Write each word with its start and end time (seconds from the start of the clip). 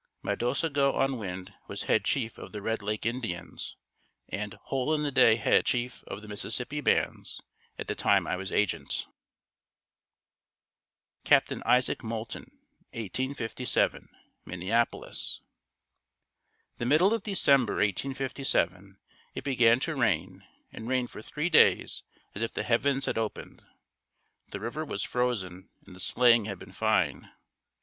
Ma 0.23 0.33
dosa 0.33 0.67
go 0.67 0.93
onwind 0.93 1.53
was 1.67 1.83
head 1.83 2.03
chief 2.03 2.39
of 2.39 2.53
the 2.53 2.61
Red 2.63 2.81
Lake 2.81 3.05
Indians 3.05 3.77
and 4.27 4.55
Hole 4.63 4.95
in 4.95 5.03
the 5.03 5.11
day 5.11 5.35
head 5.35 5.63
chief 5.63 6.03
of 6.05 6.23
the 6.23 6.27
Mississippi 6.27 6.81
bands 6.81 7.39
at 7.77 7.85
the 7.85 7.93
time 7.93 8.25
I 8.25 8.35
was 8.35 8.51
agent. 8.51 9.05
Captain 11.23 11.61
Isaac 11.67 12.03
Moulton 12.03 12.45
1857, 12.93 14.09
Minneapolis. 14.43 15.39
The 16.79 16.87
middle 16.87 17.13
of 17.13 17.21
December 17.21 17.73
1857, 17.75 18.97
it 19.35 19.43
began 19.43 19.79
to 19.81 19.93
rain 19.95 20.43
and 20.71 20.87
rained 20.87 21.11
for 21.11 21.21
three 21.21 21.49
days 21.49 22.01
as 22.33 22.41
if 22.41 22.51
the 22.51 22.63
heavens 22.63 23.05
had 23.05 23.19
opened. 23.19 23.63
The 24.47 24.59
river 24.59 24.83
was 24.83 25.03
frozen 25.03 25.69
and 25.85 25.95
the 25.95 25.99
sleighing 25.99 26.45
had 26.45 26.57
been 26.57 26.71
fine. 26.71 27.31